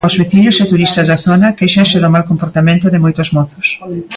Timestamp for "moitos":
3.05-3.27